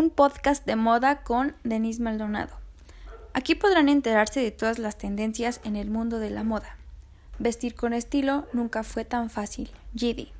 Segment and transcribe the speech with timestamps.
[0.00, 2.56] un podcast de moda con Denise Maldonado.
[3.34, 6.78] Aquí podrán enterarse de todas las tendencias en el mundo de la moda.
[7.38, 9.70] Vestir con estilo nunca fue tan fácil.
[9.92, 10.39] GD.